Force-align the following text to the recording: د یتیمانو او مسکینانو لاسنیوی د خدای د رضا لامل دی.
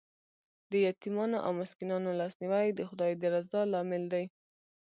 د 0.71 0.73
یتیمانو 0.87 1.37
او 1.45 1.51
مسکینانو 1.61 2.17
لاسنیوی 2.19 2.67
د 2.73 2.79
خدای 2.89 3.11
د 3.17 3.23
رضا 3.33 3.61
لامل 3.73 4.03
دی. 4.13 4.25